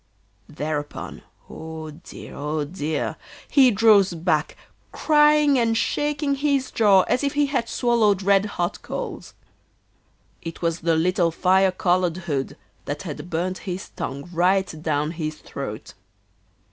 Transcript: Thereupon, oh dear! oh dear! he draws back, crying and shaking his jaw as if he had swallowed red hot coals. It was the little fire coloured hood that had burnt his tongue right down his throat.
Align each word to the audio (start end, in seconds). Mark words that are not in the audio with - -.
Thereupon, 0.49 1.21
oh 1.47 1.91
dear! 1.91 2.33
oh 2.33 2.65
dear! 2.65 3.17
he 3.47 3.69
draws 3.69 4.15
back, 4.15 4.57
crying 4.91 5.59
and 5.59 5.77
shaking 5.77 6.33
his 6.37 6.71
jaw 6.71 7.01
as 7.03 7.23
if 7.23 7.33
he 7.33 7.45
had 7.45 7.69
swallowed 7.69 8.23
red 8.23 8.45
hot 8.57 8.81
coals. 8.81 9.35
It 10.41 10.63
was 10.63 10.79
the 10.79 10.95
little 10.95 11.29
fire 11.29 11.71
coloured 11.71 12.17
hood 12.25 12.57
that 12.85 13.03
had 13.03 13.29
burnt 13.29 13.59
his 13.69 13.89
tongue 13.89 14.27
right 14.33 14.73
down 14.81 15.11
his 15.11 15.35
throat. 15.35 15.93